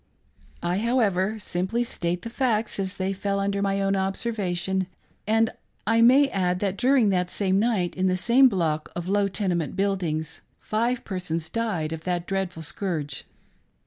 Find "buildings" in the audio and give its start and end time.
9.75-10.41